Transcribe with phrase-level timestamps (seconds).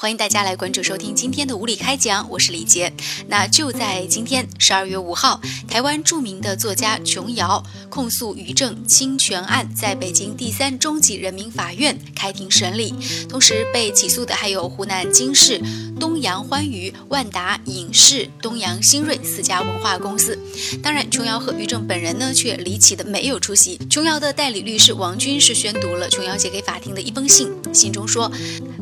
[0.00, 2.90] 欢迎大家来关注收听今天的无理开讲，我是李杰。
[3.28, 5.38] 那就在今天十二月五号，
[5.68, 12.94] 台湾著名的作家琼瑶控诉于正侵权案在北京第三中级人民法院开庭审理，
[13.28, 15.60] 同时被起诉的还有湖南经视、
[16.00, 20.38] 东阳欢娱、万达影视、东阳新锐四家文化公司。
[20.82, 23.76] 当然，琼瑶和于正本人呢却离奇的没有出席。
[23.90, 28.32] 琼瑶的代理律师王军是宣读了琼瑶写给法庭的一封信，信中说。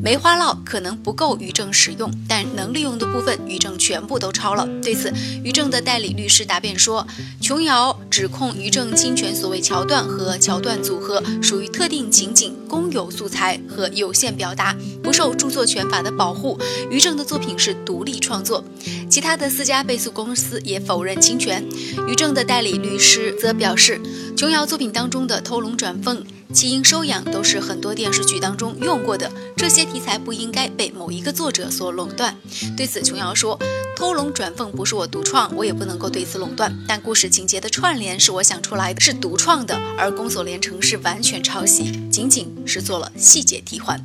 [0.00, 4.68] 梅花烙可能不够于正使用，但能利用的部分于正全部都抄了。
[4.82, 5.10] 对此，
[5.42, 7.06] 于正的代理律师答辩说，
[7.40, 16.60] 琼瑶指控于正侵权所谓桥段和桥段组合属于特定情景、公有素材和有限表达，不受著作权法的保护。
[16.90, 18.62] 于正的作品是独立创作。
[19.08, 21.66] 其他的四家被诉公司也否认侵权。
[22.06, 23.98] 于正的代理律师则表示，
[24.36, 26.22] 琼瑶作品当中的偷龙转凤。
[26.50, 32.36] 弃婴收养都是很多电视剧当中用过的，这些题材不应该被某一个作者所垄断。
[32.76, 33.58] 对此，琼瑶说
[33.96, 36.76] ：“偷龙转凤不是我独创，我也不能够对此垄断。
[36.88, 44.02] 但故事情节的串联是我想出来的，是独创的，而宫锁连城是完全抄袭，仅仅是做了细节替换。”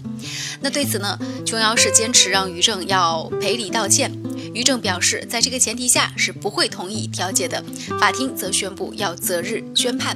[0.61, 4.11] 那对此呢，琼瑶是坚持让于正要赔礼道歉。
[4.53, 7.63] 于正表示，在这个前提下是不会同意调解的。
[7.99, 10.15] 法庭则宣布要择日宣判。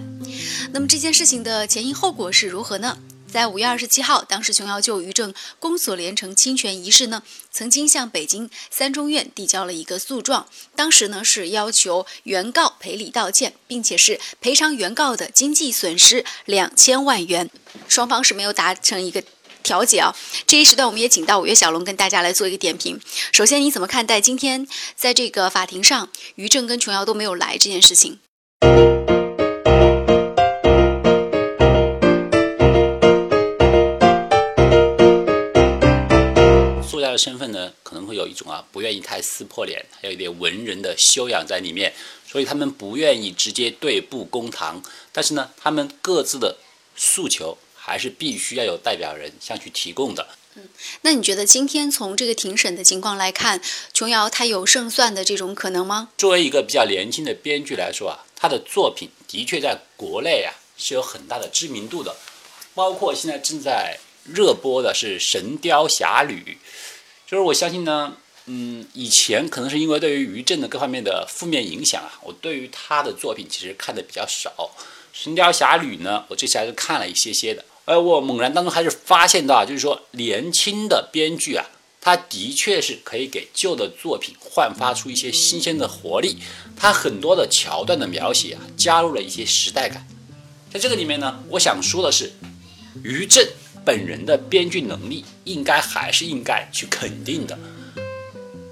[0.71, 2.95] 那么这件事情的前因后果是如何呢？
[3.31, 17.49] 在五月二十七号，当时琼瑶就于正宫锁连城侵权一事呢，曾经向北京三中院递交了一个诉状，当时呢是要求原告赔礼道歉，并且是赔偿原告的经济损失两千万元。
[17.87, 19.21] 双方是没有达成一个
[19.61, 20.15] 调解啊。
[20.45, 22.99] 这一时段，我们也请到五月小龙跟大家来做一个点评。
[23.31, 28.19] 首先，你怎么看待今天在这个法庭上，于正跟琼瑶都没有来这件事情？
[37.17, 41.93] 身份呢，可能会有一种啊，不愿意太撕破脸，还有一点文人的修养在里面，
[42.29, 44.83] 所以他们不愿意直接对簿公堂。
[45.11, 46.57] 但是呢，他们各自的
[46.95, 50.27] 诉求还是必须要有代表人向去提供的。
[50.55, 50.67] 嗯，
[51.01, 53.61] 那你觉得今天从这个庭审的情况来看，
[53.93, 56.09] 琼瑶她有胜算的这种可能吗？
[56.17, 62.15] 作为一个比较年轻的编剧来说啊，他的作品的确在国内啊是有很大的知名度的，
[62.73, 66.57] 包括现在正在热播的是《神雕侠侣》。
[67.27, 68.15] 就是我相信呢，
[68.45, 74.49] 嗯，以前可能是因为对于于正的各方面的负面影响啊，我对于他的作品其实看的比较少。
[75.11, 81.65] 《神雕侠侣》呢，我这次还是看了一些些的，而我猛然当中还是发现到，就是说年轻的编剧啊，
[81.99, 86.37] 他的确是可以给旧的作品焕发出一些新鲜的活力。
[86.77, 90.07] 他很多的桥段的描写啊，加入了一些时代感。
[90.71, 92.31] 在这个里面呢，我想说的是，
[93.03, 93.45] 于正。
[93.87, 97.57] 本人的编剧能力应该还是应该去肯定的，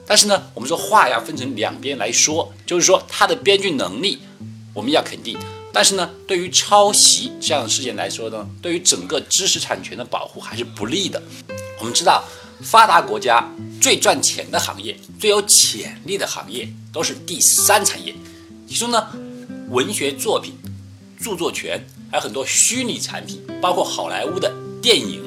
[0.06, 4.20] 但是呢，我们说话要分成两边来说，就是说他的编剧能力
[4.74, 5.38] 我们要肯定，
[5.72, 11.24] 但是呢，对于抄袭这样的事件来说呢，对于整个知识产权的保护还是不利的。
[11.80, 12.22] 我们知道，
[12.62, 13.50] 发达国家
[13.80, 18.14] 最赚钱的行业、最有潜力的行业都是第三产业，
[18.68, 19.08] 其中呢，
[19.70, 20.56] 文学作品、
[21.18, 24.54] 著作权还有很多虚拟产品，包括好莱坞的。
[24.86, 25.20] 电影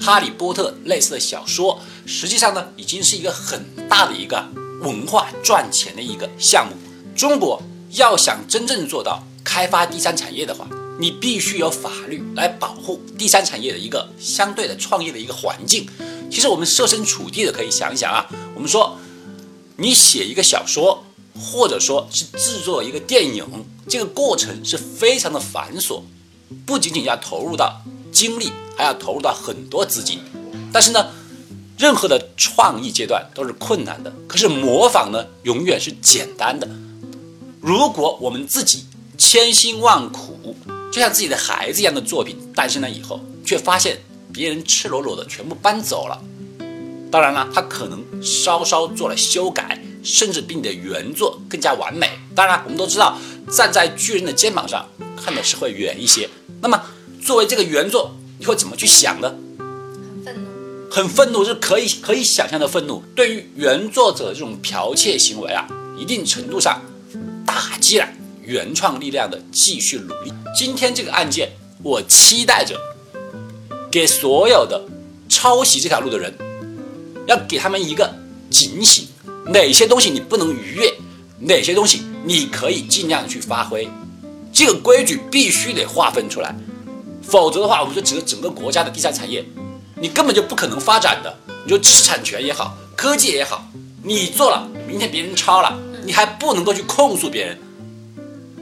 [0.00, 4.46] 哈利波特》类似的小说，实际上呢，已经是一个很大的一个
[4.80, 6.76] 文化赚钱的一个项目。
[7.16, 7.60] 中国
[7.94, 10.68] 要想真正做到开发第三产业的话，
[11.00, 15.84] 你必须有法律来保护第三产业的一个相对的创业的一个环境。
[16.30, 18.24] 其实我们设身处地的可以想一想啊，
[18.54, 18.96] 我们说
[19.78, 21.02] 你写一个小说，
[21.34, 23.44] 或者说是制作一个电影，
[23.88, 26.02] 这个过程是非常的繁琐，
[26.64, 27.82] 不仅仅要投入到
[28.12, 28.52] 精力。
[28.74, 30.18] 还要投入到很多资金，
[30.72, 31.06] 但是呢，
[31.78, 34.10] 任何的创意阶段都是困难的。
[34.26, 36.66] 可是模仿呢，永远是简单的。
[37.60, 38.86] 如果我们自己
[39.18, 40.56] 千辛万苦，
[40.90, 43.98] 就像自己的孩子一样的作品诞生了以后，却发现
[44.32, 46.18] 别人赤裸裸的全部搬走了，
[47.10, 52.08] 当然了，他可能稍稍做了修改，甚至比你的原作更加完美。
[52.34, 53.18] 当然，我们都知道，
[53.50, 56.28] 站在巨人的肩膀上看的是会远一些。
[56.62, 56.82] 那么，
[57.22, 58.16] 作为这个原作。
[58.38, 59.32] 你会怎么去想呢？
[59.56, 63.00] 很愤怒，很愤怒是可以可以想象的愤怒。
[63.14, 65.64] 对于原作者这种剽窃行为啊，
[65.96, 66.82] 一定程度上
[67.46, 68.08] 打击了
[68.42, 70.32] 原创力量的继续努力。
[70.58, 71.52] 今天这个案件，
[71.84, 72.76] 我期待着
[73.92, 74.82] 给所有的
[75.28, 76.34] 抄袭这条路的人，
[77.28, 78.12] 要给他们一个
[78.50, 79.06] 警醒：
[79.46, 80.92] 哪些东西你不能逾越，
[81.38, 83.88] 哪些东西你可以尽量去发挥。
[84.52, 86.56] 这个规矩必须得划分出来。
[87.22, 89.44] 否则的话，我们说整个整个国家的第三产业，
[89.96, 91.34] 你根本就不可能发展的。
[91.64, 93.64] 你说知识产权也好，科技也好，
[94.02, 97.58] 你做了，明天别人抄了，你还不能够去控诉别人，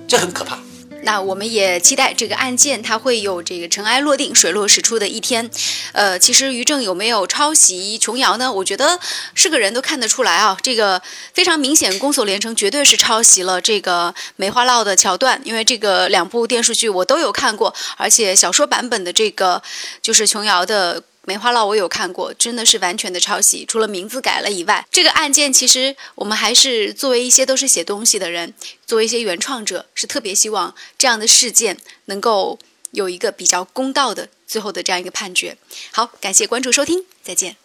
[0.06, 0.58] 这很可怕。
[1.02, 5.50] 那我们也期待这个案件它会有这个尘埃落定、水落石出的一天。
[5.92, 8.52] 呃，其实于正有没有抄袭琼瑶呢？
[8.52, 8.98] 我觉得
[9.34, 11.00] 是个人都看得出来啊，这个
[11.32, 19.62] 非常明显，宫锁连城绝对是抄袭了这个梅花烙的桥段，因为这个两部电视剧我都有看过，而且小说版本的这个
[20.02, 21.02] 就是琼瑶的。
[21.30, 28.52] 梅花烙我有看过，真的是完全的抄袭，除了名字改了以外，这个案件其实我们还是作为一些都是写东西的人，
[28.84, 32.58] 作为一些原创者，是特别希望这样的事件能够
[32.90, 35.56] 有一个比较公道的最后的这样一个判决。
[35.92, 37.60] 好，感谢关注收听，再见。